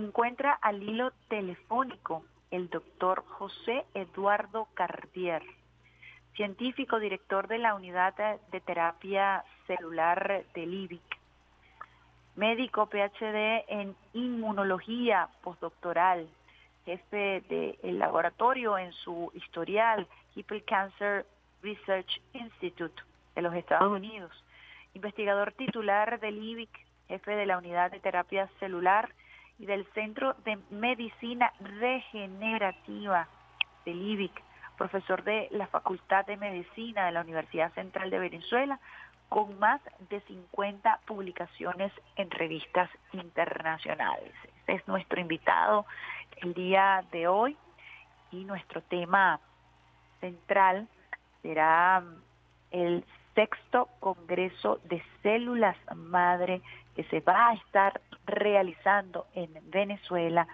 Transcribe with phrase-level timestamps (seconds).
[0.00, 5.42] encuentra al hilo telefónico el doctor José Eduardo Cartier,
[6.34, 8.14] científico director de la unidad
[8.50, 11.18] de terapia celular del IBIC,
[12.36, 16.28] médico PhD en inmunología postdoctoral,
[16.86, 21.26] jefe del laboratorio en su historial Hipple Cancer
[21.62, 23.02] Research Institute
[23.34, 24.32] de los Estados Unidos,
[24.94, 26.70] investigador titular del IBIC,
[27.08, 29.10] jefe de la unidad de terapia celular
[29.60, 33.28] y del Centro de Medicina Regenerativa
[33.84, 34.32] del IBIC,
[34.78, 38.80] profesor de la Facultad de Medicina de la Universidad Central de Venezuela,
[39.28, 44.32] con más de 50 publicaciones en revistas internacionales.
[44.60, 45.84] Este es nuestro invitado
[46.38, 47.56] el día de hoy
[48.30, 49.40] y nuestro tema
[50.20, 50.88] central
[51.42, 52.02] será
[52.70, 56.62] el sexto Congreso de Células Madre
[57.00, 60.46] que se va a estar realizando en Venezuela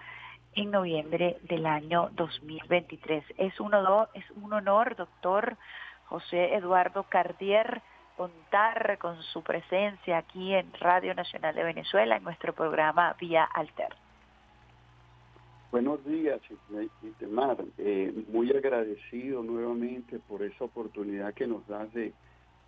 [0.55, 3.21] en noviembre del año 2023.
[3.37, 5.57] Es un honor, es un honor doctor
[6.05, 7.81] José Eduardo Cardier,
[8.15, 13.93] contar con su presencia aquí en Radio Nacional de Venezuela en nuestro programa Vía Alter.
[15.69, 16.39] Buenos días,
[17.03, 17.57] Itemar.
[17.77, 22.13] Eh, muy agradecido nuevamente por esa oportunidad que nos das de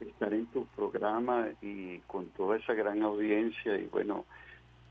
[0.05, 4.25] estar en tu programa y con toda esa gran audiencia y bueno,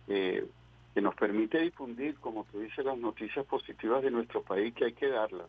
[0.06, 0.46] eh,
[0.94, 4.92] que nos permite difundir, como tú dices, las noticias positivas de nuestro país que hay
[4.92, 5.48] que darlas.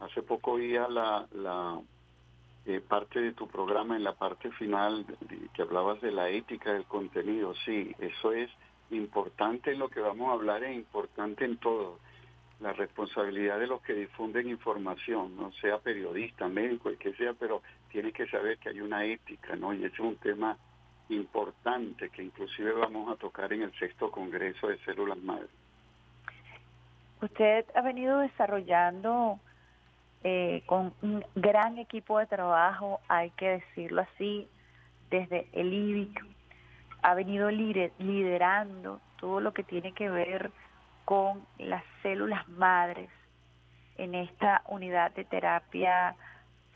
[0.00, 1.80] Hace poco oía la, la
[2.66, 5.06] eh, parte de tu programa en la parte final
[5.54, 7.54] que hablabas de la ética del contenido.
[7.64, 8.50] Sí, eso es
[8.90, 12.00] importante en lo que vamos a hablar, es importante en todo.
[12.60, 17.62] La responsabilidad de los que difunden información, no sea periodista, médico, el que sea, pero
[17.90, 19.72] tiene que saber que hay una ética, ¿no?
[19.72, 20.56] Y ese es un tema
[21.08, 25.50] importante que inclusive vamos a tocar en el sexto Congreso de Células Madres.
[27.22, 29.38] Usted ha venido desarrollando
[30.24, 34.48] eh, con un gran equipo de trabajo, hay que decirlo así,
[35.10, 36.24] desde el IBIC,
[37.02, 40.50] ha venido liderando todo lo que tiene que ver
[41.04, 43.08] con las células madres
[43.96, 46.16] en esta unidad de terapia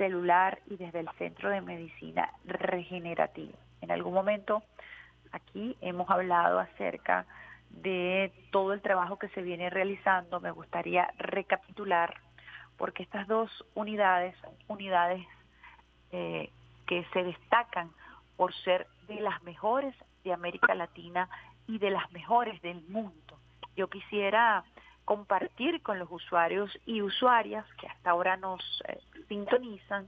[0.00, 3.58] celular y desde el Centro de Medicina Regenerativa.
[3.82, 4.62] En algún momento
[5.30, 7.26] aquí hemos hablado acerca
[7.68, 10.40] de todo el trabajo que se viene realizando.
[10.40, 12.14] Me gustaría recapitular
[12.78, 15.22] porque estas dos unidades son unidades
[16.12, 16.48] eh,
[16.86, 17.90] que se destacan
[18.38, 19.94] por ser de las mejores
[20.24, 21.28] de América Latina
[21.66, 23.38] y de las mejores del mundo.
[23.76, 24.64] Yo quisiera
[25.10, 30.06] compartir con los usuarios y usuarias que hasta ahora nos eh, sintonizan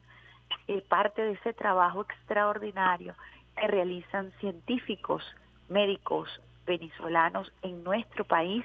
[0.68, 3.12] eh, parte de ese trabajo extraordinario
[3.56, 5.24] que realizan científicos,
[5.68, 6.28] médicos
[6.64, 8.64] venezolanos en nuestro país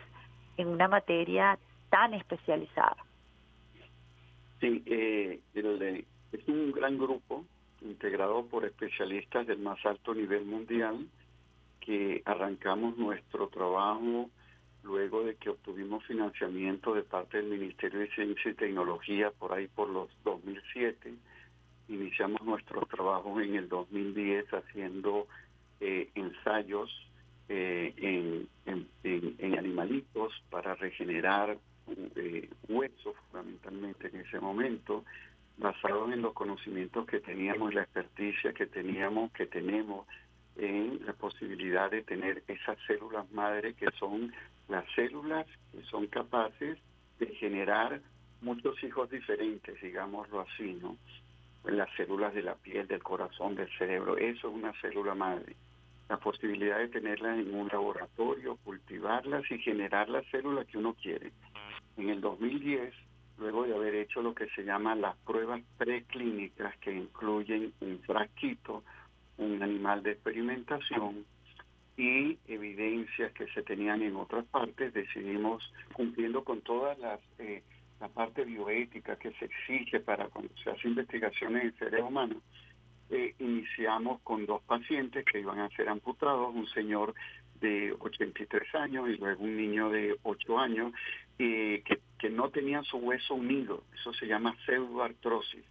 [0.58, 1.58] en una materia
[1.90, 2.98] tan especializada.
[4.60, 7.46] Sí, eh, es un gran grupo
[7.82, 11.08] integrado por especialistas del más alto nivel mundial
[11.80, 14.30] que arrancamos nuestro trabajo
[14.84, 19.68] luego de que obtuvimos financiamiento de parte del Ministerio de Ciencia y Tecnología por ahí
[19.68, 21.14] por los 2007
[21.90, 25.28] iniciamos nuestro trabajo en el 2010 haciendo
[25.80, 26.90] eh, ensayos
[27.50, 28.48] eh, en,
[29.04, 31.58] en, animalitos para regenerar
[32.16, 35.06] eh, huesos fundamentalmente en ese momento,
[35.58, 40.06] basados en los conocimientos que teníamos, la experticia que teníamos, que tenemos
[40.58, 44.34] en la posibilidad de tener esas células madre que son
[44.68, 46.78] las células que son capaces
[47.20, 48.02] de generar
[48.42, 50.98] muchos hijos diferentes, digámoslo así, ¿no?
[51.66, 54.18] las células de la piel, del corazón, del cerebro.
[54.18, 55.56] Eso es una célula madre.
[56.08, 61.32] La posibilidad de tenerlas en un laboratorio, cultivarlas y generar las células que uno quiere.
[61.98, 62.94] En el 2010,
[63.38, 68.84] luego de haber hecho lo que se llama las pruebas preclínicas, que incluyen un frasquito,
[69.38, 71.26] un animal de experimentación
[71.98, 77.20] y evidencias que se tenían en otras partes, decidimos, cumpliendo con todas las...
[77.40, 77.64] Eh,
[78.00, 82.38] la parte bioética que se exige para cuando se hace investigaciones en seres humanos,
[83.10, 87.16] eh, iniciamos con dos pacientes que iban a ser amputados, un señor
[87.60, 90.94] de 83 años y luego un niño de 8 años,
[91.40, 91.84] que,
[92.20, 95.64] que no tenían su hueso unido, eso se llama pseudoartrosis.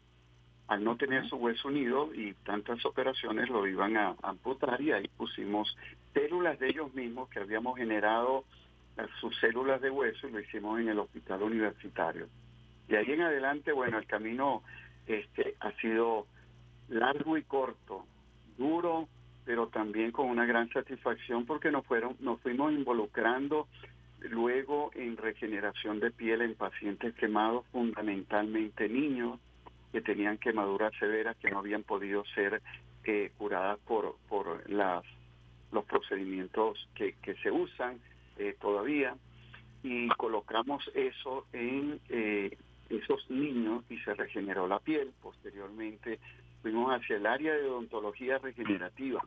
[0.69, 5.09] Al no tener su hueso unido y tantas operaciones lo iban a amputar y ahí
[5.17, 5.77] pusimos
[6.13, 8.45] células de ellos mismos que habíamos generado
[9.21, 12.29] sus células de hueso y lo hicimos en el hospital universitario.
[12.89, 14.63] Y ahí en adelante, bueno, el camino
[15.07, 16.27] este ha sido
[16.89, 18.05] largo y corto,
[18.57, 19.09] duro,
[19.45, 23.69] pero también con una gran satisfacción porque nos fueron nos fuimos involucrando
[24.21, 29.39] luego en regeneración de piel en pacientes quemados, fundamentalmente niños
[29.97, 32.61] que tenían quemaduras severas que no habían podido ser
[33.05, 35.03] eh, curadas por, por las,
[35.73, 37.99] los procedimientos que, que se usan
[38.37, 39.17] eh, todavía
[39.83, 42.59] y colocamos eso en eh,
[42.91, 45.15] esos niños y se regeneró la piel.
[45.23, 46.19] Posteriormente
[46.61, 49.25] fuimos hacia el área de odontología regenerativa,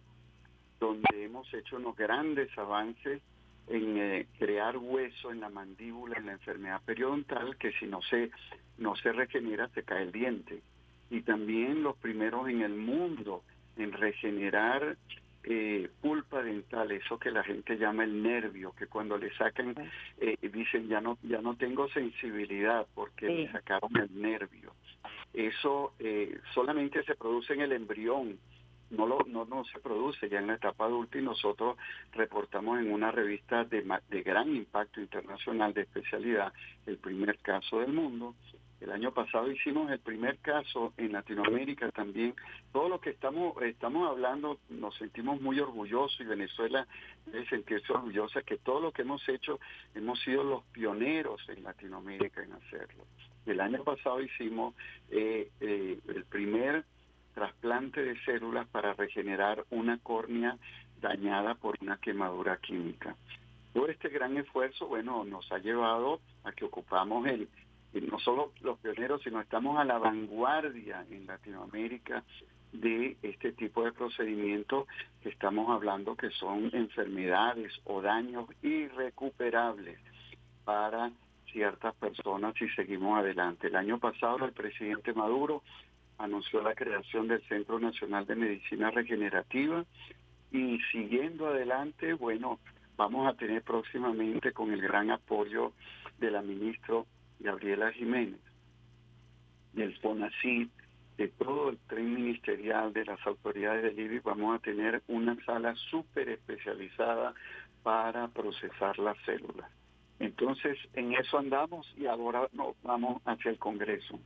[0.79, 3.23] donde hemos hecho unos grandes avances
[3.69, 8.31] en eh, crear hueso en la mandíbula en la enfermedad periodontal que si no se
[8.77, 10.61] no se regenera se cae el diente.
[11.09, 13.43] Y también los primeros en el mundo
[13.77, 14.97] en regenerar
[15.43, 19.73] eh, pulpa dental, eso que la gente llama el nervio, que cuando le sacan
[20.19, 24.73] eh, dicen ya no ya no tengo sensibilidad porque le sacaron el nervio.
[25.33, 28.37] Eso eh, solamente se produce en el embrión,
[28.91, 31.77] no, lo, no, no se produce ya en la etapa adulta y nosotros
[32.13, 36.53] reportamos en una revista de, de gran impacto internacional de especialidad
[36.85, 38.35] el primer caso del mundo
[38.81, 42.33] el año pasado hicimos el primer caso en Latinoamérica también.
[42.71, 46.87] Todo lo que estamos estamos hablando nos sentimos muy orgullosos y Venezuela
[47.25, 49.59] debe sentirse orgullosa que todo lo que hemos hecho
[49.95, 53.05] hemos sido los pioneros en Latinoamérica en hacerlo.
[53.45, 54.75] El año pasado hicimos
[55.09, 56.85] eh, eh, el primer
[57.39, 60.57] trasplante de células para regenerar una córnea
[60.99, 63.15] dañada por una quemadura química.
[63.73, 67.47] Todo este gran esfuerzo, bueno, nos ha llevado a que ocupamos el
[68.11, 72.25] no solo los pioneros, sino estamos a la vanguardia en Latinoamérica
[72.73, 74.85] de este tipo de procedimientos
[75.23, 79.97] que estamos hablando que son enfermedades o daños irrecuperables
[80.65, 81.09] para
[81.53, 83.67] ciertas personas si seguimos adelante.
[83.67, 85.63] El año pasado el presidente Maduro
[86.19, 89.83] anunció la creación del Centro Nacional de Medicina Regenerativa
[90.51, 92.59] y siguiendo adelante, bueno,
[92.97, 95.71] vamos a tener próximamente con el gran apoyo
[96.19, 97.03] de la ministra
[97.39, 98.39] Gabriela Jiménez,
[99.73, 100.67] del FONACID,
[101.17, 105.75] de todo el tren ministerial de las autoridades del IBI, vamos a tener una sala
[105.89, 107.33] súper especializada
[107.83, 109.69] para procesar las células.
[110.19, 114.19] Entonces, en eso andamos y ahora nos vamos hacia el Congreso.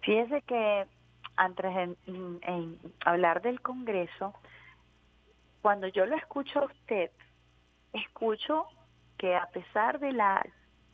[0.00, 0.86] Fíjese que
[1.36, 4.34] antes en hablar del Congreso,
[5.62, 7.10] cuando yo lo escucho a usted,
[7.92, 8.66] escucho
[9.18, 10.44] que a pesar de la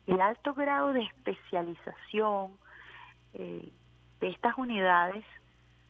[0.07, 2.57] el alto grado de especialización
[3.33, 3.71] eh,
[4.19, 5.25] de estas unidades,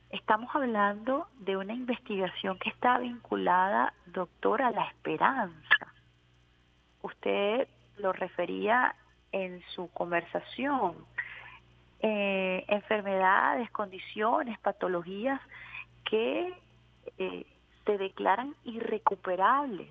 [0.10, 5.94] estamos hablando de una investigación que está vinculada, doctor, a la esperanza.
[7.02, 8.96] Usted lo refería
[9.32, 10.96] en su conversación.
[12.00, 15.42] Eh, enfermedades, condiciones, patologías
[16.04, 16.54] que
[17.18, 17.46] eh,
[17.86, 19.90] se declaran irrecuperables.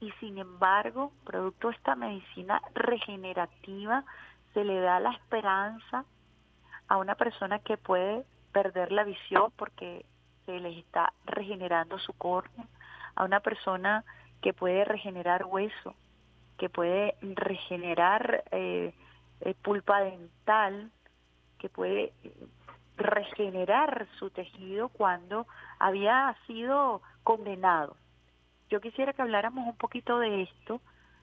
[0.00, 4.04] Y sin embargo, producto de esta medicina regenerativa,
[4.54, 6.04] se le da la esperanza
[6.88, 10.04] a una persona que puede perder la visión porque
[10.44, 12.66] se le está regenerando su córnea,
[13.14, 14.04] a una persona
[14.40, 15.94] que puede regenerar hueso,
[16.58, 18.92] que puede regenerar eh,
[19.40, 20.90] eh, pulpa dental,
[21.62, 22.12] que puede
[22.96, 25.46] regenerar su tejido cuando
[25.78, 27.96] había sido condenado.
[28.68, 30.80] Yo quisiera que habláramos un poquito de esto,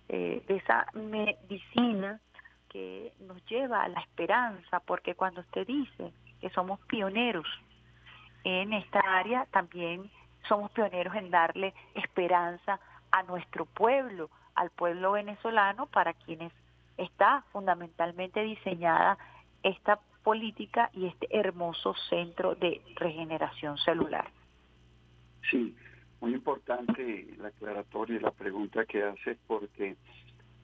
[0.08, 2.22] eh, de esa medicina
[2.70, 7.48] que nos lleva a la esperanza, porque cuando usted dice que somos pioneros
[8.46, 10.10] en esta área, también
[10.48, 12.80] somos pioneros en darle esperanza
[13.12, 16.54] a nuestro pueblo, al pueblo venezolano, para quienes
[16.96, 19.18] está fundamentalmente diseñada
[19.64, 24.30] esta política y este hermoso centro de regeneración celular.
[25.50, 25.76] Sí,
[26.22, 29.96] muy importante la aclaratoria y la pregunta que haces porque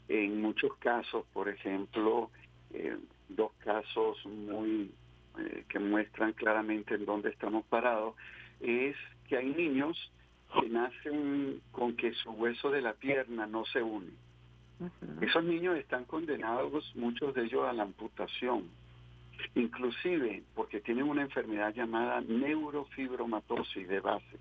[0.08, 2.30] en muchos casos, por ejemplo,
[2.74, 2.98] eh,
[3.30, 4.92] dos casos muy
[5.40, 8.16] eh, que muestran claramente en dónde estamos parados,
[8.60, 8.96] es
[9.28, 10.12] que hay niños
[10.60, 14.12] que nacen con que su hueso de la pierna no se une.
[15.22, 18.70] Esos niños están condenados, muchos de ellos, a la amputación,
[19.56, 24.38] inclusive porque tienen una enfermedad llamada neurofibromatosis de base.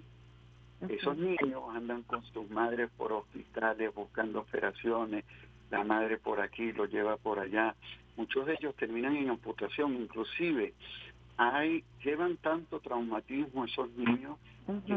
[0.89, 5.25] Esos niños andan con sus madres por hospitales buscando operaciones,
[5.71, 7.75] la madre por aquí lo lleva por allá.
[8.17, 10.75] Muchos de ellos terminan en amputación, inclusive
[11.37, 14.39] hay llevan tanto traumatismo esos niños
[14.87, 14.93] que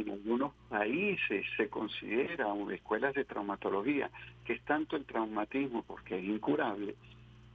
[0.00, 4.10] en algunos países se considera escuelas de traumatología
[4.44, 6.96] que es tanto el traumatismo porque es incurable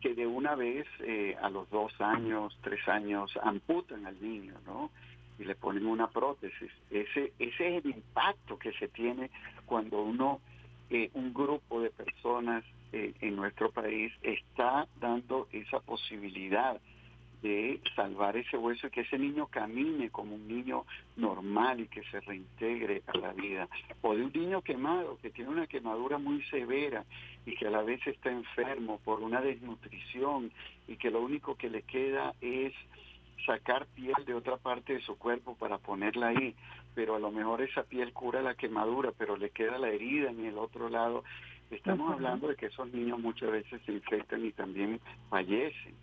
[0.01, 4.91] que de una vez eh, a los dos años, tres años amputan al niño, ¿no?
[5.39, 6.71] y le ponen una prótesis.
[6.89, 9.29] Ese, ese es el impacto que se tiene
[9.65, 10.39] cuando uno
[10.89, 12.63] eh, un grupo de personas
[12.93, 16.79] eh, en nuestro país está dando esa posibilidad
[17.41, 22.03] de salvar ese hueso y que ese niño camine como un niño normal y que
[22.03, 23.67] se reintegre a la vida.
[24.01, 27.06] O de un niño quemado, que tiene una quemadura muy severa
[27.46, 30.51] y que a la vez está enfermo por una desnutrición
[30.88, 32.74] y que lo único que le queda es
[33.46, 36.56] sacar piel de otra parte de su cuerpo para ponerla ahí,
[36.96, 40.46] pero a lo mejor esa piel cura la quemadura, pero le queda la herida en
[40.46, 41.24] el otro lado.
[41.70, 45.96] Estamos hablando de que esos niños muchas veces se infectan y también fallecen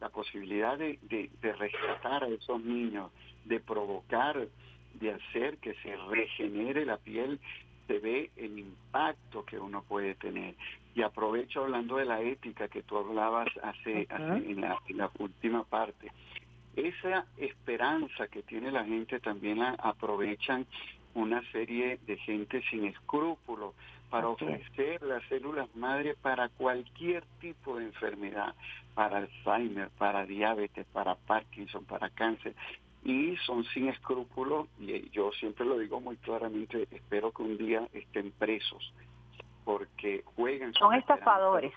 [0.00, 3.10] la posibilidad de, de, rescatar a esos niños,
[3.44, 4.48] de provocar,
[4.94, 7.38] de hacer que se regenere la piel,
[7.86, 10.54] se ve el impacto que uno puede tener.
[10.94, 15.64] Y aprovecho hablando de la ética que tú hablabas hace, en, la, en la última
[15.64, 16.10] parte.
[16.76, 20.66] Esa esperanza que tiene la gente también la aprovechan
[21.14, 23.74] una serie de gente sin escrúpulos
[24.10, 28.54] para ofrecer las células madre para cualquier tipo de enfermedad,
[28.94, 32.54] para Alzheimer, para diabetes, para Parkinson, para cáncer.
[33.04, 37.86] Y son sin escrúpulos, y yo siempre lo digo muy claramente, espero que un día
[37.92, 38.92] estén presos,
[39.64, 40.74] porque juegan...
[40.74, 41.72] Son estafadores.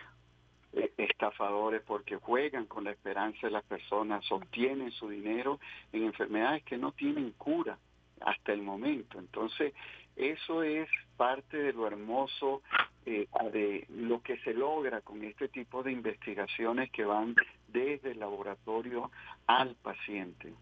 [0.73, 5.59] Eh, estafadores porque juegan con la esperanza de las personas, obtienen su dinero
[5.91, 7.77] en enfermedades que no tienen cura
[8.21, 9.19] hasta el momento.
[9.19, 9.73] Entonces,
[10.21, 10.87] eso es
[11.17, 12.61] parte de lo hermoso
[13.05, 17.35] eh, de lo que se logra con este tipo de investigaciones que van
[17.67, 19.11] desde el laboratorio
[19.47, 20.53] al paciente.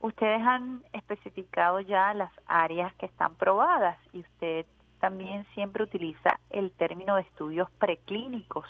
[0.00, 4.66] Ustedes han especificado ya las áreas que están probadas y usted
[4.98, 8.66] también siempre utiliza el término de estudios preclínicos.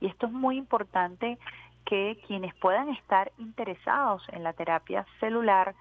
[0.00, 1.38] Y esto es muy importante
[1.84, 5.74] que quienes puedan estar interesados en la terapia celular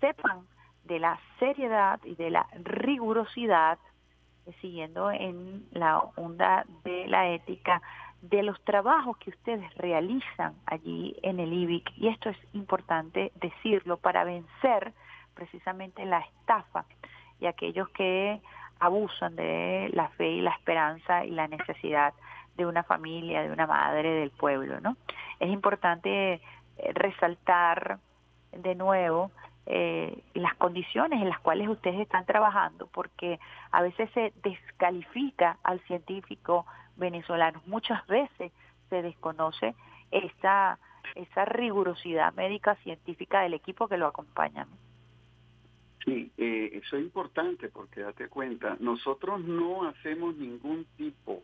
[0.00, 0.46] sepan
[0.84, 3.78] de la seriedad y de la rigurosidad,
[4.60, 7.80] siguiendo en la onda de la ética,
[8.22, 11.90] de los trabajos que ustedes realizan allí en el IBIC.
[11.96, 14.92] Y esto es importante decirlo para vencer
[15.34, 16.84] precisamente la estafa
[17.40, 18.40] y aquellos que
[18.78, 22.14] abusan de la fe y la esperanza y la necesidad
[22.56, 24.96] de una familia, de una madre del pueblo, ¿no?
[25.40, 26.40] Es importante
[26.94, 27.98] resaltar
[28.52, 29.30] de nuevo
[29.66, 33.38] eh, las condiciones en las cuales ustedes están trabajando, porque
[33.70, 36.66] a veces se descalifica al científico
[36.96, 38.52] venezolano, muchas veces
[38.90, 39.74] se desconoce
[40.10, 40.78] esa,
[41.14, 44.66] esa rigurosidad médica científica del equipo que lo acompaña.
[46.04, 51.42] Sí, eh, eso es importante porque date cuenta, nosotros no hacemos ningún tipo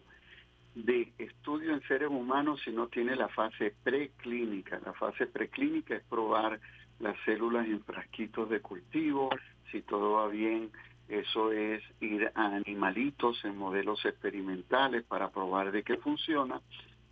[0.75, 4.81] de estudio en seres humanos si no tiene la fase preclínica.
[4.85, 6.61] La fase preclínica es probar
[7.01, 9.31] las células en frasquitos de cultivo,
[9.71, 10.71] si todo va bien,
[11.09, 16.61] eso es ir a animalitos en modelos experimentales para probar de qué funciona.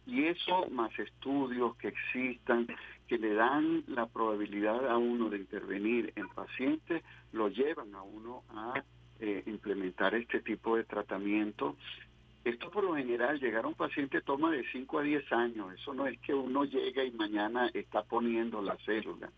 [0.06, 2.66] Y eso más estudios que existan,
[3.08, 7.02] que le dan la probabilidad a uno de intervenir en pacientes,
[7.32, 8.82] lo llevan a uno a
[9.18, 11.76] eh, implementar este tipo de tratamiento.
[12.44, 15.72] Esto por lo general, llegar a un paciente toma de 5 a 10 años.
[15.72, 19.30] Eso no es que uno llega y mañana está poniendo la célula.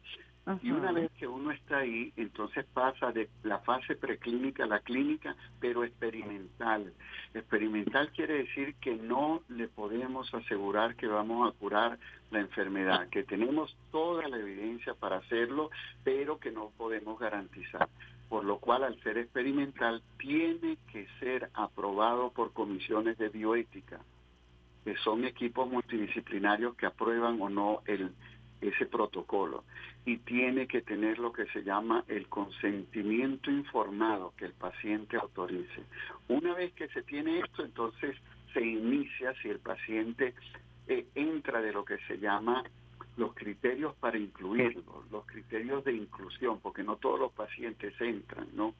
[0.62, 4.80] Y una vez que uno está ahí, entonces pasa de la fase preclínica a la
[4.80, 6.92] clínica, pero experimental.
[7.34, 11.98] Experimental quiere decir que no le podemos asegurar que vamos a curar
[12.30, 15.70] la enfermedad, que tenemos toda la evidencia para hacerlo,
[16.02, 17.88] pero que no podemos garantizar.
[18.30, 24.00] Por lo cual, al ser experimental, tiene que ser aprobado por comisiones de bioética,
[24.84, 28.14] que son equipos multidisciplinarios que aprueban o no el
[28.60, 29.64] ese protocolo
[30.04, 35.84] y tiene que tener lo que se llama el consentimiento informado que el paciente autorice.
[36.28, 38.16] Una vez que se tiene esto, entonces
[38.52, 40.34] se inicia si el paciente
[40.86, 42.64] eh, entra de lo que se llama
[43.16, 48.74] los criterios para incluirlo, los criterios de inclusión, porque no todos los pacientes entran, ¿no?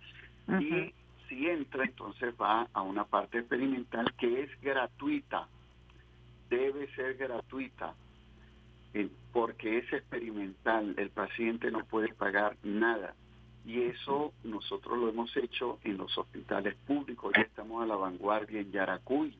[0.60, 0.94] Y
[1.28, 5.46] si entra, entonces va a una parte experimental que es gratuita,
[6.48, 7.94] debe ser gratuita
[9.32, 13.14] porque es experimental, el paciente no puede pagar nada.
[13.64, 18.60] Y eso nosotros lo hemos hecho en los hospitales públicos, ya estamos a la vanguardia
[18.60, 19.36] en Yaracuy,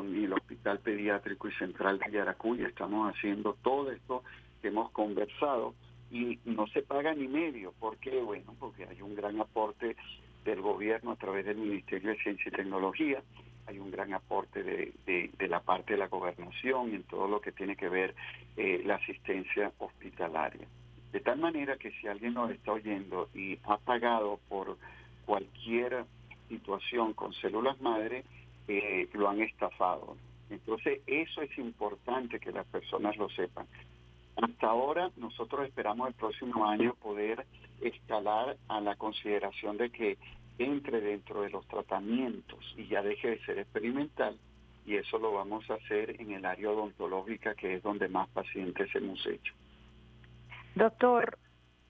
[0.00, 4.22] en el Hospital Pediátrico y Central de Yaracuy, estamos haciendo todo esto
[4.60, 5.74] que hemos conversado
[6.10, 7.72] y no se paga ni medio.
[7.78, 8.20] ¿Por qué?
[8.20, 9.96] Bueno, porque hay un gran aporte
[10.44, 13.22] del gobierno a través del Ministerio de Ciencia y Tecnología,
[13.66, 17.52] hay un gran aporte de, de, la parte de la gobernación en todo lo que
[17.52, 18.14] tiene que ver
[18.56, 20.66] eh, la asistencia hospitalaria.
[21.12, 24.78] De tal manera que si alguien nos está oyendo y ha pagado por
[25.26, 26.04] cualquier
[26.48, 28.24] situación con células madre,
[28.68, 30.16] eh, lo han estafado.
[30.50, 33.66] Entonces, eso es importante que las personas lo sepan.
[34.36, 37.46] Hasta ahora, nosotros esperamos el próximo año poder
[37.80, 40.18] escalar a la consideración de que
[40.64, 44.36] entre dentro de los tratamientos y ya deje de ser experimental,
[44.84, 48.94] y eso lo vamos a hacer en el área odontológica, que es donde más pacientes
[48.94, 49.54] hemos hecho.
[50.74, 51.38] Doctor,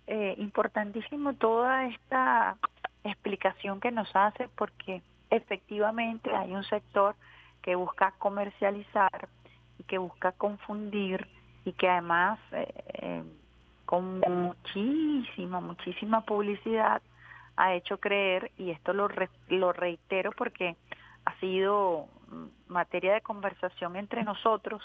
[0.07, 2.57] eh, importantísimo toda esta
[3.05, 7.14] explicación que nos hace porque efectivamente hay un sector
[7.62, 9.29] que busca comercializar
[9.79, 11.26] y que busca confundir
[11.64, 13.23] y que además eh, eh,
[13.87, 17.00] con muchísima, muchísima publicidad
[17.62, 19.09] ha hecho creer, y esto lo,
[19.49, 20.75] lo reitero porque
[21.25, 22.09] ha sido
[22.66, 24.83] materia de conversación entre nosotros,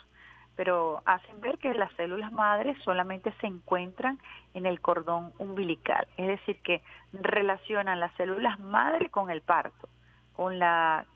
[0.55, 4.19] pero hacen ver que las células madres solamente se encuentran
[4.53, 9.89] en el cordón umbilical, es decir, que relacionan las células madre con el parto,
[10.36, 11.07] con la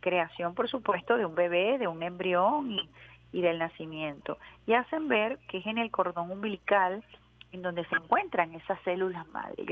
[0.00, 2.74] creación, por supuesto, de un bebé, de un embrión
[3.32, 7.04] y, del nacimiento, y hacen ver que es en el cordón umbilical
[7.52, 9.66] en donde se encuentran esas células madre.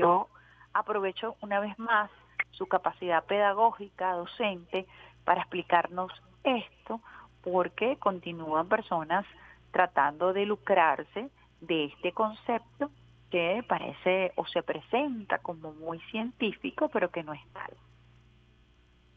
[0.73, 2.09] Aprovecho una vez más
[2.51, 4.85] su capacidad pedagógica, docente,
[5.23, 6.11] para explicarnos
[6.43, 7.01] esto,
[7.41, 9.25] porque continúan personas
[9.71, 11.29] tratando de lucrarse
[11.61, 12.91] de este concepto
[13.29, 17.71] que parece o se presenta como muy científico, pero que no es tal.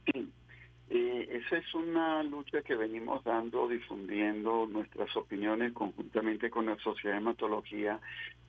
[0.06, 0.32] Sí,
[0.90, 7.16] eh, esa es una lucha que venimos dando, difundiendo nuestras opiniones conjuntamente con la Sociedad
[7.16, 7.99] de Hematología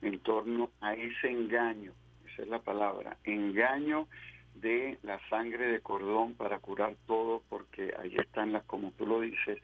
[0.02, 1.92] en torno a ese engaño,
[2.38, 4.06] es la palabra, engaño
[4.54, 9.20] de la sangre de cordón para curar todo, porque ahí están las, como tú lo
[9.20, 9.60] dices,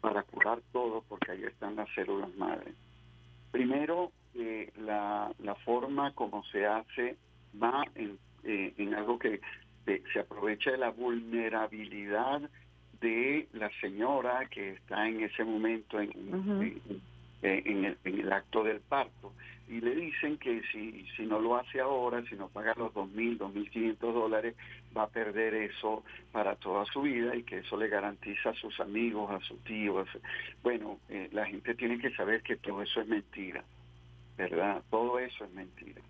[0.00, 2.72] para curar todo, porque ahí están las células madre.
[3.50, 7.16] Primero, eh, la, la forma como se hace
[7.62, 9.40] va en, eh, en algo que
[10.12, 12.42] se aprovecha de la vulnerabilidad
[13.00, 16.10] de la señora que está en ese momento en,
[17.42, 19.32] en, el, en el acto del parto
[19.68, 23.38] y le dicen que si, si no lo hace ahora, si no paga los 2.000,
[23.38, 24.54] 2.500 dólares,
[24.96, 28.78] va a perder eso para toda su vida y que eso le garantiza a sus
[28.80, 30.08] amigos, a sus tíos.
[30.62, 33.64] Bueno, eh, la gente tiene que saber que todo eso es mentira,
[34.36, 34.82] ¿verdad?
[34.90, 36.00] Todo eso es mentira.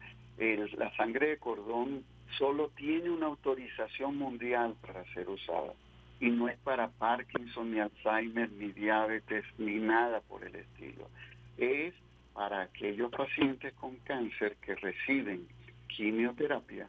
[0.76, 2.04] la sangre de cordón
[2.38, 5.72] solo tiene una autorización mundial para ser usada
[6.20, 11.08] y no es para Parkinson, ni Alzheimer, ni diabetes, ni nada por el estilo.
[11.58, 11.94] Es
[12.36, 15.48] para aquellos pacientes con cáncer que reciben
[15.88, 16.86] quimioterapia,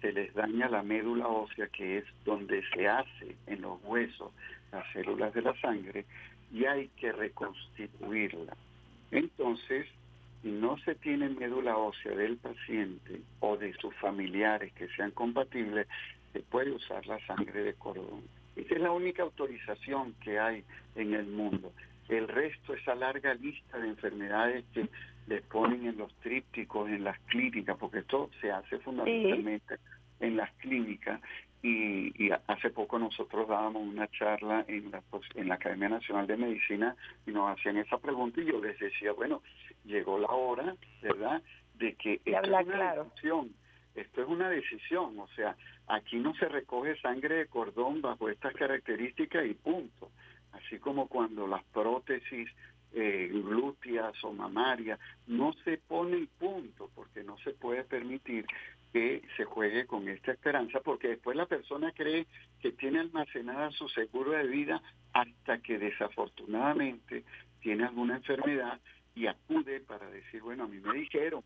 [0.00, 4.30] se les daña la médula ósea, que es donde se hace en los huesos
[4.70, 6.04] las células de la sangre,
[6.52, 8.56] y hay que reconstituirla.
[9.10, 9.88] Entonces,
[10.42, 15.88] si no se tiene médula ósea del paciente o de sus familiares que sean compatibles,
[16.32, 18.22] se puede usar la sangre de cordón.
[18.54, 20.62] Esa es la única autorización que hay
[20.94, 21.72] en el mundo.
[22.08, 24.88] El resto, esa larga lista de enfermedades que
[25.26, 29.76] les ponen en los trípticos, en las clínicas, porque esto se hace fundamentalmente
[30.20, 31.20] en las clínicas.
[31.62, 35.02] Y, hace poco nosotros dábamos una charla en la,
[35.34, 36.94] en la Academia Nacional de Medicina
[37.26, 39.42] y nos hacían esa pregunta y yo les decía, bueno,
[39.84, 41.42] llegó la hora, ¿verdad?,
[41.74, 43.50] de que esto es una decisión,
[43.94, 45.56] esto es una decisión, o sea,
[45.88, 50.10] aquí no se recoge sangre de cordón bajo estas características y punto
[50.52, 52.48] así como cuando las prótesis
[52.92, 58.46] eh, glúteas o mamarias no se pone punto porque no se puede permitir
[58.92, 62.26] que se juegue con esta esperanza porque después la persona cree
[62.60, 64.82] que tiene almacenada su seguro de vida
[65.12, 67.24] hasta que desafortunadamente
[67.60, 68.80] tiene alguna enfermedad
[69.14, 71.42] y acude para decir, bueno, a mí me dijeron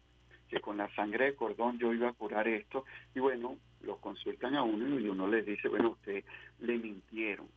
[0.49, 2.85] que con la sangre de cordón yo iba a curar esto
[3.15, 6.23] y bueno, lo consultan a uno y uno les dice, bueno, usted
[6.61, 7.49] le mintieron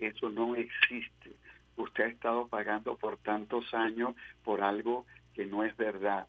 [0.00, 1.32] eso no existe.
[1.76, 6.26] Usted ha estado pagando por tantos años por algo que no es verdad.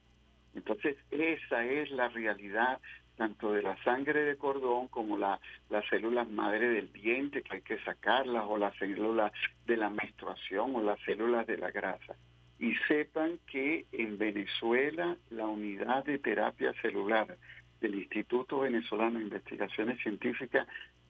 [0.54, 2.80] Entonces, esa es la realidad
[3.16, 7.62] tanto de la sangre de cordón como la, las células madre del diente, que hay
[7.62, 9.32] que sacarlas, o las células
[9.68, 12.16] de la menstruación, o las células de la grasa.
[12.58, 17.38] Y sepan que en Venezuela la unidad de terapia celular
[17.80, 20.68] del Instituto Venezolano de Investigaciones Científicas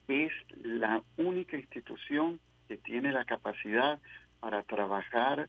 [0.08, 2.40] es la única institución
[2.84, 3.98] tiene la capacidad
[4.40, 5.48] para trabajar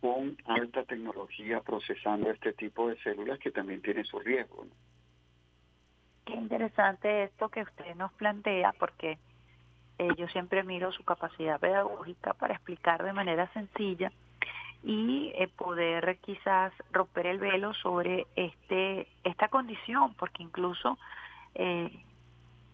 [0.00, 4.66] con alta tecnología procesando este tipo de células que también tiene su riesgo.
[6.24, 9.18] Qué interesante esto que usted nos plantea porque
[9.98, 14.10] eh, yo siempre miro su capacidad pedagógica para explicar de manera sencilla
[14.82, 20.98] y eh, poder quizás romper el velo sobre este esta condición porque incluso
[21.54, 21.90] eh,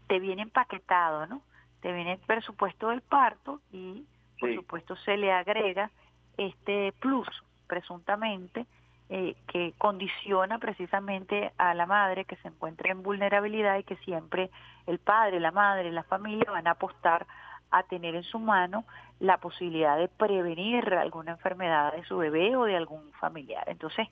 [0.07, 1.43] te viene empaquetado, ¿no?
[1.81, 4.05] Te viene el presupuesto del parto y
[4.41, 5.91] por supuesto se le agrega
[6.37, 7.29] este plus
[7.67, 8.67] presuntamente
[9.11, 14.51] eh, que condiciona precisamente a la madre que se encuentra en vulnerabilidad y que siempre
[14.87, 17.27] el padre, la madre, la familia van a apostar
[17.71, 18.85] a tener en su mano
[19.21, 23.65] la posibilidad de prevenir alguna enfermedad de su bebé o de algún familiar.
[23.69, 24.09] Entonces,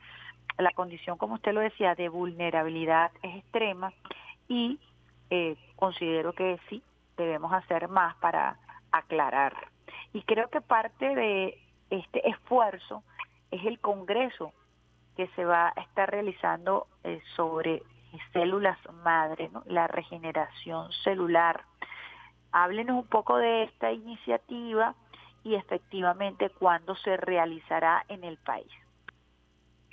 [0.58, 3.92] la condición, como usted lo decía, de vulnerabilidad es extrema
[4.48, 4.78] y
[5.30, 6.82] eh, considero que sí,
[7.16, 8.58] debemos hacer más para
[8.92, 9.68] aclarar.
[10.12, 11.58] Y creo que parte de
[11.90, 13.02] este esfuerzo
[13.50, 14.52] es el Congreso
[15.16, 17.82] que se va a estar realizando eh, sobre
[18.32, 21.64] células madre, la regeneración celular.
[22.52, 24.94] Háblenos un poco de esta iniciativa
[25.44, 28.72] y efectivamente cuándo se realizará en el país.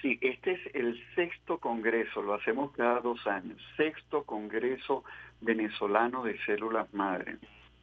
[0.03, 5.05] Sí, este es el sexto congreso, lo hacemos cada dos años, sexto congreso
[5.39, 7.37] venezolano de células madre,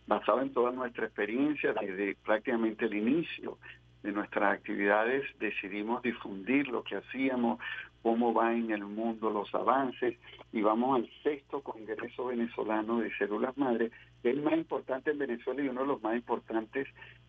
[0.07, 3.57] basado en toda nuestra experiencia desde prácticamente el inicio
[4.03, 7.59] de nuestras actividades decidimos difundir lo que hacíamos,
[8.03, 10.19] cómo va en el mundo los avances
[10.53, 13.87] y vamos al sexto Congreso Venezolano de Células Madre,
[14.23, 16.87] es el más importante en Venezuela y uno de los más importantes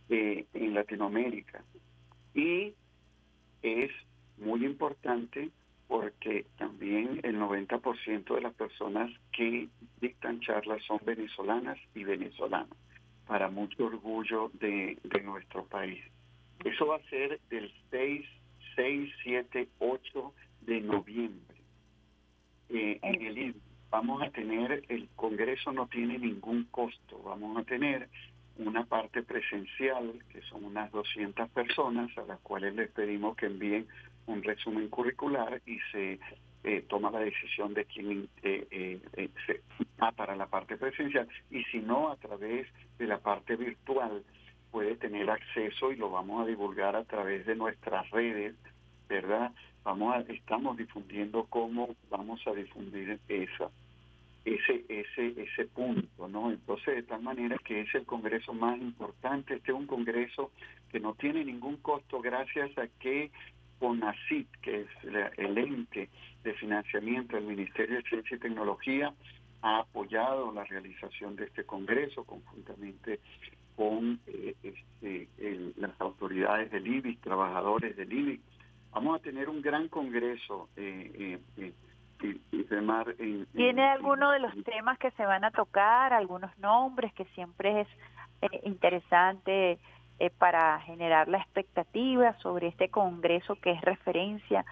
[0.09, 1.63] eh, en Latinoamérica.
[2.35, 2.73] Y
[3.61, 3.89] es
[4.41, 5.49] muy importante
[5.87, 9.67] porque también el 90% de las personas que
[9.99, 12.77] dictan charlas son venezolanas y venezolanos,
[13.27, 16.01] para mucho orgullo de nuestro país.
[16.63, 18.25] Eso va a ser del 6,
[18.75, 21.57] 6, 7, 8 de noviembre.
[22.69, 23.55] Eh, en el
[23.89, 28.07] vamos a tener, el Congreso no tiene ningún costo, vamos a tener
[28.57, 33.87] una parte presencial, que son unas 200 personas, a las cuales les pedimos que envíen
[34.27, 36.19] un resumen curricular y se
[36.63, 39.61] eh, toma la decisión de quién eh, eh, se
[40.01, 42.67] va para la parte presencial y si no a través
[42.99, 44.23] de la parte virtual
[44.69, 48.55] puede tener acceso y lo vamos a divulgar a través de nuestras redes,
[49.09, 49.51] ¿verdad?
[49.83, 53.71] Vamos a, estamos difundiendo cómo vamos a difundir esa
[54.45, 56.51] ese ese ese punto, ¿no?
[56.51, 60.51] Entonces, de tal manera que es el congreso más importante, este es un congreso
[60.91, 63.31] que no tiene ningún costo gracias a que
[63.81, 64.87] CONACIT, que es
[65.37, 66.07] el ente
[66.43, 69.11] de financiamiento del Ministerio de Ciencia y Tecnología,
[69.63, 73.19] ha apoyado la realización de este congreso conjuntamente
[73.75, 75.27] con eh, este,
[75.77, 78.39] las autoridades del IBI, trabajadores del IBI.
[78.91, 80.69] Vamos a tener un gran congreso.
[80.75, 81.73] Eh, eh,
[82.21, 87.81] en, ¿Tiene alguno de los temas que se van a tocar, algunos nombres que siempre
[87.81, 87.87] es
[88.63, 89.79] interesante
[90.29, 94.65] para generar la expectativa sobre este congreso que es referencia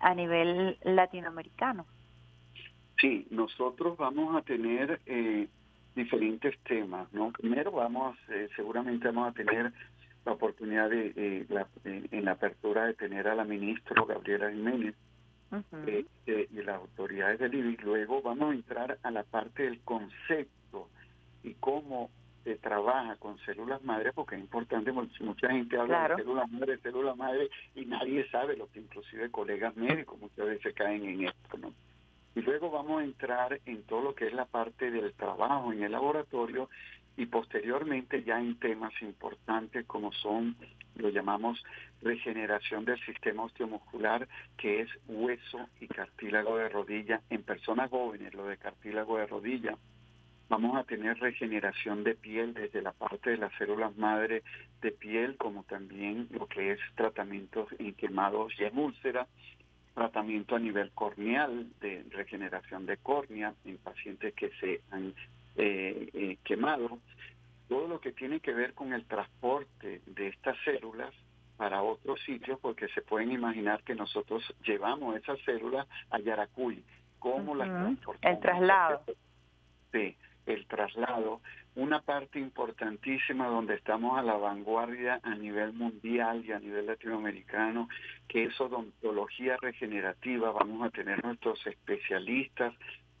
[0.00, 1.86] a nivel latinoamericano?
[3.00, 5.00] Sí, nosotros vamos a tener
[5.94, 7.30] diferentes temas, ¿no?
[7.32, 9.72] Primero vamos, eh, seguramente vamos a tener
[10.24, 11.46] la oportunidad de,
[11.84, 14.94] en la apertura de tener a la ministra Gabriela Jiménez
[15.86, 17.76] eh, y las autoridades del IBI.
[17.82, 20.88] Luego vamos a entrar a la parte del concepto
[21.42, 22.10] y cómo
[22.44, 27.16] se trabaja con células madre, porque es importante, mucha gente habla de células madre, células
[27.16, 31.72] madre, y nadie sabe lo que inclusive colegas médicos muchas veces caen en esto, ¿no?
[32.36, 35.82] Y luego vamos a entrar en todo lo que es la parte del trabajo en
[35.82, 36.68] el laboratorio
[37.16, 40.56] y posteriormente ya en temas importantes como son,
[40.96, 41.62] lo llamamos
[42.02, 48.46] regeneración del sistema osteomuscular, que es hueso y cartílago de rodilla en personas jóvenes, lo
[48.46, 49.76] de cartílago de rodilla.
[50.54, 54.44] Vamos a tener regeneración de piel desde la parte de las células madre
[54.82, 59.26] de piel, como también lo que es tratamientos en quemados y en úlceras
[59.94, 65.12] tratamiento a nivel corneal de regeneración de córnea en pacientes que se han
[65.56, 67.00] eh, eh, quemado,
[67.68, 71.12] todo lo que tiene que ver con el transporte de estas células
[71.56, 76.80] para otros sitios, porque se pueden imaginar que nosotros llevamos esas células a Yaracuy.
[77.18, 78.36] ¿Cómo las transportamos?
[78.36, 79.02] El traslado.
[79.90, 81.40] Sí, el traslado
[81.76, 87.88] una parte importantísima donde estamos a la vanguardia a nivel mundial y a nivel latinoamericano,
[88.28, 90.52] que es odontología regenerativa.
[90.52, 92.74] Vamos a tener nuestros especialistas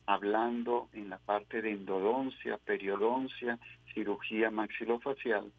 [0.06, 3.58] hablando en la parte de endodoncia, periodoncia,
[3.92, 5.50] cirugía maxilofacial.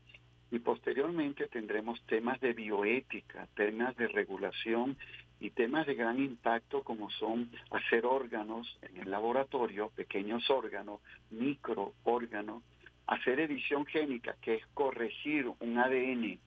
[0.51, 4.95] Y posteriormente tendremos temas de bioética, temas de regulación
[5.39, 12.63] y temas de gran impacto como son hacer órganos en el laboratorio, pequeños órganos, microórganos,
[13.07, 16.39] hacer edición génica, que es corregir un ADN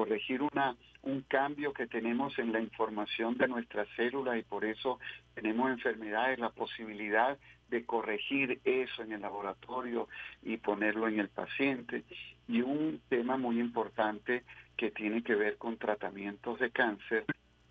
[0.00, 4.98] corregir una un cambio que tenemos en la información de nuestras células y por eso
[5.34, 7.38] tenemos enfermedades, la posibilidad
[7.68, 10.08] de corregir eso en el laboratorio
[10.42, 12.04] y ponerlo en el paciente.
[12.48, 14.44] Y un tema muy importante
[14.76, 17.24] que tiene que ver con tratamientos de cáncer,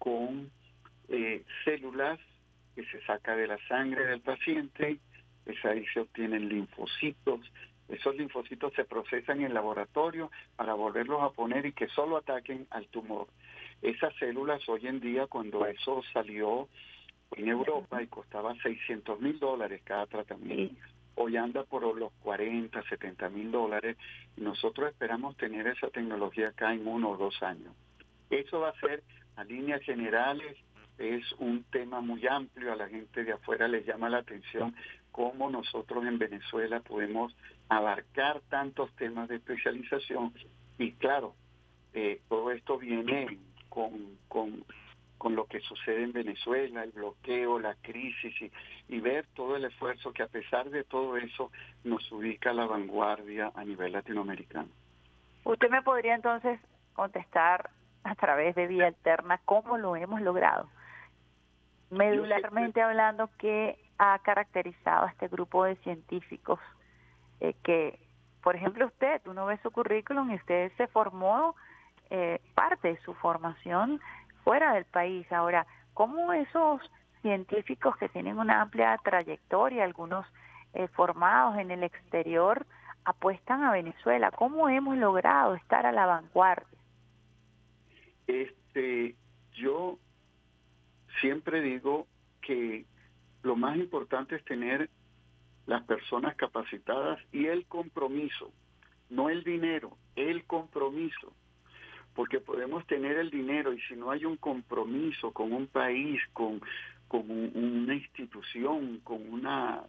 [0.09, 0.49] con
[1.09, 2.19] eh, células
[2.75, 4.97] que se saca de la sangre del paciente,
[5.45, 7.41] pues ahí se obtienen linfocitos,
[7.87, 12.87] esos linfocitos se procesan en laboratorio para volverlos a poner y que solo ataquen al
[12.87, 13.27] tumor.
[13.83, 16.67] Esas células hoy en día, cuando eso salió
[17.35, 20.75] en Europa y costaba 600 mil dólares cada tratamiento,
[21.15, 23.95] hoy anda por los 40, 70 mil dólares
[24.37, 27.73] nosotros esperamos tener esa tecnología acá en uno o dos años.
[28.29, 29.03] Eso va a ser
[29.39, 30.57] a líneas generales,
[30.97, 34.75] es un tema muy amplio, a la gente de afuera les llama la atención
[35.13, 37.33] cómo nosotros en Venezuela podemos
[37.69, 40.33] abarcar tantos temas de especialización
[40.77, 41.35] y claro,
[41.93, 44.65] eh, todo esto viene con, con,
[45.17, 48.51] con, lo que sucede en Venezuela, el bloqueo, la crisis y,
[48.89, 51.49] y ver todo el esfuerzo que a pesar de todo eso
[51.85, 54.67] nos ubica a la vanguardia a nivel latinoamericano.
[55.45, 56.59] Usted me podría entonces
[56.93, 57.69] contestar
[58.03, 60.67] a través de vía alterna cómo lo hemos logrado.
[61.89, 66.59] Medularmente hablando, ¿qué ha caracterizado a este grupo de científicos
[67.41, 67.99] eh, que,
[68.41, 71.55] por ejemplo, usted, uno ve su currículum y usted se formó
[72.09, 74.01] eh, parte de su formación
[74.43, 75.31] fuera del país.
[75.31, 76.81] Ahora, ¿cómo esos
[77.21, 80.25] científicos que tienen una amplia trayectoria, algunos
[80.73, 82.65] eh, formados en el exterior,
[83.03, 84.31] apuestan a Venezuela?
[84.31, 86.78] ¿Cómo hemos logrado estar a la vanguardia?
[88.29, 89.15] Este,
[89.53, 89.97] yo
[91.19, 92.05] siempre digo
[92.41, 92.85] que
[93.41, 94.87] lo más importante es tener
[95.65, 98.51] las personas capacitadas y el compromiso,
[99.09, 101.33] no el dinero, el compromiso.
[102.13, 106.61] Porque podemos tener el dinero y si no hay un compromiso con un país, con,
[107.07, 109.81] con una institución, con una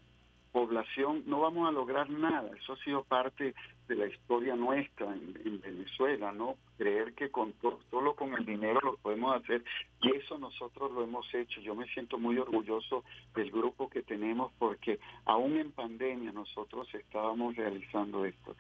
[0.52, 2.50] población, no vamos a lograr nada.
[2.56, 3.54] Eso ha sido parte
[3.88, 6.56] de la historia nuestra en, Venezuela, ¿no?
[6.78, 7.54] Creer que con
[7.90, 9.62] solo con el dinero lo podemos hacer
[10.02, 11.60] y eso nosotros lo hemos hecho.
[11.60, 17.56] Yo me siento muy orgulloso del grupo que tenemos porque aún en pandemia nosotros estábamos
[17.56, 18.56] realizando esto.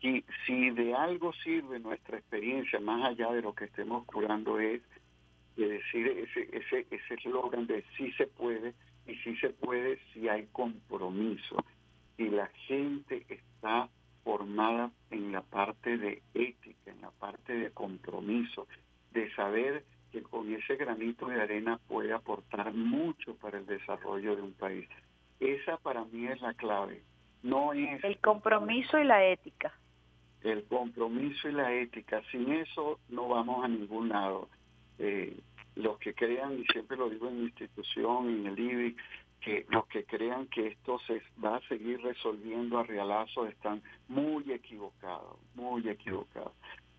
[0.00, 4.82] Y si de algo sirve nuestra experiencia, más allá de lo que estemos curando, es
[5.56, 8.74] de decir ese ese ese eslogan de sí se puede,
[9.06, 11.56] y si se puede si hay compromiso
[12.16, 13.88] y la gente está
[14.22, 18.66] formada en la parte de ética, en la parte de compromiso,
[19.12, 24.42] de saber que con ese granito de arena puede aportar mucho para el desarrollo de
[24.42, 24.88] un país.
[25.40, 27.02] Esa para mí es la clave.
[27.42, 29.72] No es el compromiso y la ética.
[30.42, 32.22] El compromiso y la ética.
[32.30, 34.48] Sin eso no vamos a ningún lado.
[34.98, 35.36] Eh,
[35.76, 38.96] los que crean, y siempre lo digo en mi institución, en el IBI,
[39.40, 44.50] que los que crean que esto se va a seguir resolviendo a realazo están muy
[44.50, 46.52] equivocados, muy equivocados.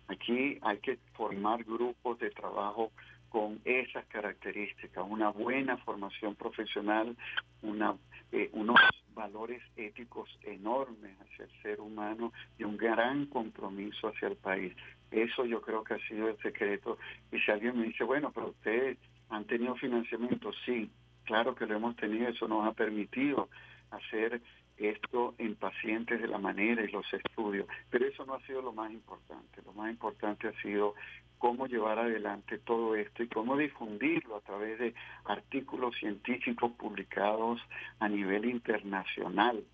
[0.08, 2.92] Aquí hay que formar grupos de trabajo
[3.30, 7.16] con esas características, una buena formación profesional,
[7.62, 7.96] una,
[8.32, 8.76] eh, unos
[9.14, 14.74] valores éticos enormes hacia el ser humano y un gran compromiso hacia el país.
[15.10, 16.98] Eso yo creo que ha sido el secreto.
[17.32, 18.98] Y si alguien me dice, bueno, pero ustedes
[19.30, 20.90] han tenido financiamiento, sí,
[21.24, 23.48] claro que lo hemos tenido, eso nos ha permitido
[23.90, 24.40] hacer
[24.78, 28.72] esto en pacientes de la manera y los estudios, pero eso no ha sido lo
[28.72, 30.94] más importante, lo más importante ha sido
[31.38, 37.60] cómo llevar adelante todo esto y cómo difundirlo a través de artículos científicos publicados
[37.98, 39.64] a nivel internacional,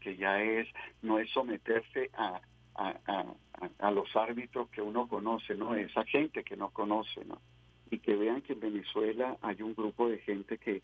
[0.00, 0.68] que ya es,
[1.02, 2.40] no es someterse a,
[2.76, 7.40] a, los árbitros que uno conoce, no esa gente que no conoce, ¿no?
[7.90, 10.82] y que vean que en Venezuela hay un grupo de gente que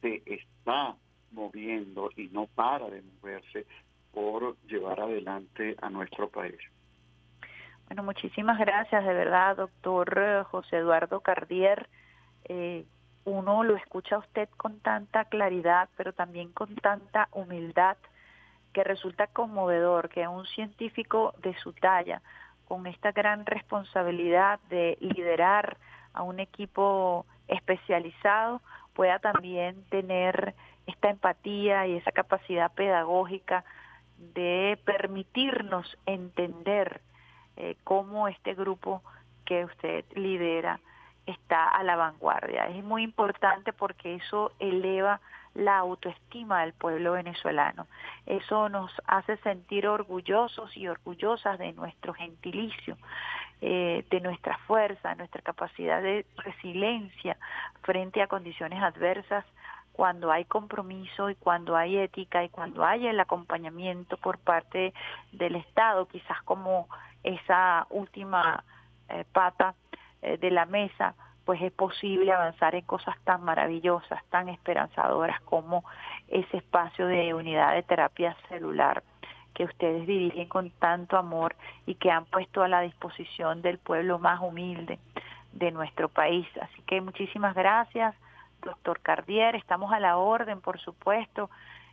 [0.00, 0.96] se está
[1.32, 3.66] moviendo y no para de moverse
[4.12, 6.58] por llevar adelante a nuestro país.
[7.86, 11.88] Bueno, muchísimas gracias, de verdad, doctor eh, José Eduardo Cardier.
[12.44, 12.84] Eh,
[13.24, 17.96] uno lo escucha a usted con tanta claridad, pero también con tanta humildad,
[18.72, 22.22] que resulta conmovedor que un científico de su talla,
[22.68, 25.76] con esta gran responsabilidad de liderar
[26.12, 28.62] a un equipo especializado,
[28.94, 30.54] pueda también tener
[30.86, 33.64] esta empatía y esa capacidad pedagógica
[34.34, 37.00] de permitirnos entender
[37.56, 39.02] eh, cómo este grupo
[39.44, 40.80] que usted lidera
[41.26, 42.68] está a la vanguardia.
[42.68, 45.20] Es muy importante porque eso eleva
[45.54, 47.86] la autoestima del pueblo venezolano.
[48.26, 52.96] Eso nos hace sentir orgullosos y orgullosas de nuestro gentilicio
[53.60, 57.36] eh, de nuestra fuerza, nuestra capacidad de resiliencia
[57.82, 59.44] frente a condiciones adversas
[60.00, 64.94] cuando hay compromiso y cuando hay ética y cuando hay el acompañamiento por parte
[65.30, 66.88] del Estado, quizás como
[67.22, 68.64] esa última
[69.10, 69.74] eh, pata
[70.22, 75.84] eh, de la mesa, pues es posible avanzar en cosas tan maravillosas, tan esperanzadoras como
[76.28, 79.02] ese espacio de unidad de terapia celular
[79.52, 84.18] que ustedes dirigen con tanto amor y que han puesto a la disposición del pueblo
[84.18, 84.98] más humilde
[85.52, 86.48] de nuestro país.
[86.58, 88.14] Así que muchísimas gracias,
[88.60, 89.56] doctor Cardier.
[89.56, 91.50] Estamos a la orden, por supuesto,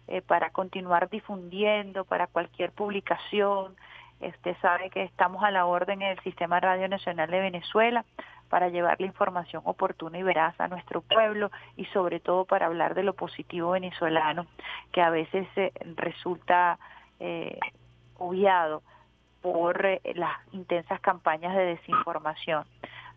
[0.08, 3.76] eh, para continuar difundiendo, para cualquier publicación.
[4.20, 8.04] Usted sabe que estamos a la orden en el Sistema Radio Nacional de Venezuela
[8.50, 12.96] para llevar la información oportuna y veraz a nuestro pueblo y sobre todo para hablar
[12.96, 14.48] de lo positivo venezolano
[14.92, 16.80] que a veces eh, resulta
[17.20, 17.60] eh,
[18.18, 18.82] obviado
[19.42, 22.66] por eh, las intensas campañas de desinformación.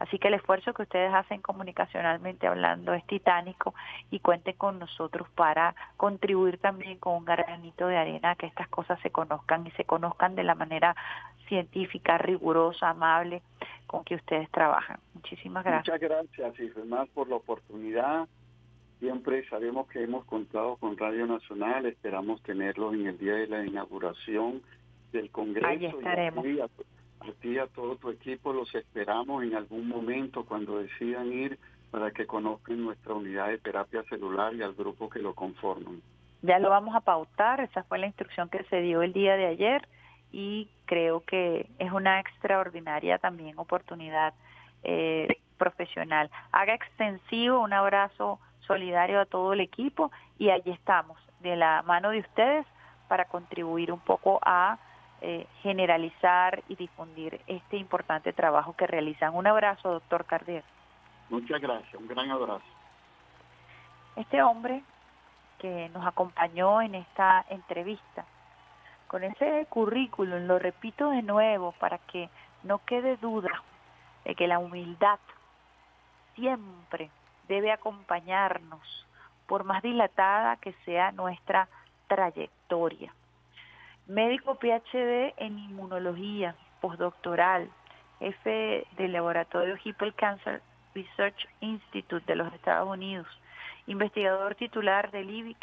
[0.00, 3.74] Así que el esfuerzo que ustedes hacen comunicacionalmente hablando es titánico
[4.10, 8.68] y cuenten con nosotros para contribuir también con un granito de arena a que estas
[8.68, 10.96] cosas se conozcan y se conozcan de la manera
[11.46, 13.42] científica, rigurosa, amable
[13.86, 14.98] con que ustedes trabajan.
[15.14, 16.00] Muchísimas gracias.
[16.02, 18.26] Muchas gracias, y más por la oportunidad
[19.00, 23.64] Siempre sabemos que hemos contado con Radio Nacional, esperamos tenerlo en el día de la
[23.64, 24.60] inauguración
[25.10, 25.66] del Congreso.
[25.66, 26.44] Ahí estaremos.
[26.44, 26.60] Y
[27.20, 31.58] a, ti y a todo tu equipo los esperamos en algún momento cuando decidan ir
[31.90, 36.00] para que conozcan nuestra unidad de terapia celular y al grupo que lo conforman.
[36.42, 39.46] Ya lo vamos a pautar, esa fue la instrucción que se dio el día de
[39.46, 39.86] ayer
[40.32, 44.32] y creo que es una extraordinaria también oportunidad
[44.82, 45.28] eh,
[45.58, 46.30] profesional.
[46.52, 52.10] Haga extensivo un abrazo solidario a todo el equipo y allí estamos, de la mano
[52.10, 52.66] de ustedes,
[53.08, 54.78] para contribuir un poco a
[55.22, 59.34] eh, generalizar y difundir este importante trabajo que realizan.
[59.34, 60.64] Un abrazo, doctor Cardier.
[61.28, 62.64] Muchas gracias, un gran abrazo.
[64.16, 64.82] Este hombre
[65.58, 68.24] que nos acompañó en esta entrevista,
[69.06, 72.30] con ese currículum, lo repito de nuevo para que
[72.62, 73.62] no quede duda
[74.24, 75.18] de que la humildad
[76.34, 77.10] siempre
[77.46, 79.06] debe acompañarnos,
[79.46, 81.68] por más dilatada que sea nuestra
[82.06, 83.12] trayectoria.
[84.10, 87.70] Médico PhD en inmunología, postdoctoral,
[88.18, 90.60] jefe del laboratorio Hippel Cancer
[90.96, 93.28] Research Institute de los Estados Unidos,
[93.86, 95.56] investigador titular del IBIC,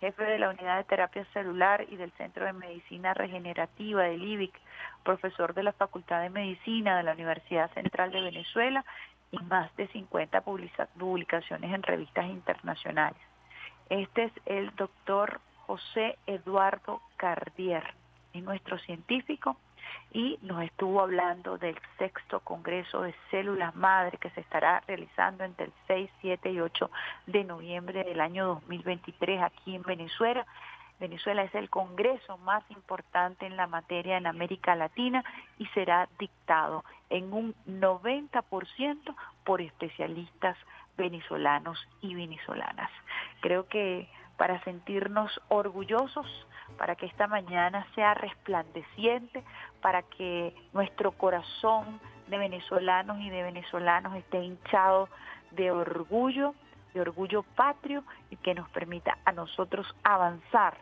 [0.00, 4.58] jefe de la unidad de terapia celular y del Centro de Medicina Regenerativa del IBIC,
[5.04, 8.82] profesor de la Facultad de Medicina de la Universidad Central de Venezuela
[9.30, 13.20] y más de 50 publicaciones en revistas internacionales.
[13.90, 17.94] Este es el doctor José Eduardo Cardier,
[18.32, 19.56] es nuestro científico
[20.12, 25.66] y nos estuvo hablando del sexto Congreso de Células Madre que se estará realizando entre
[25.66, 26.90] el 6, 7 y 8
[27.28, 30.44] de noviembre del año 2023 aquí en Venezuela
[30.98, 35.24] Venezuela es el congreso más importante en la materia en América Latina
[35.56, 40.58] y será dictado en un 90% por especialistas
[40.98, 42.90] venezolanos y venezolanas.
[43.40, 44.08] Creo que
[44.40, 46.26] para sentirnos orgullosos,
[46.78, 49.44] para que esta mañana sea resplandeciente,
[49.82, 55.10] para que nuestro corazón de venezolanos y de venezolanos esté hinchado
[55.50, 56.54] de orgullo,
[56.94, 60.72] de orgullo patrio y que nos permita a nosotros avanzar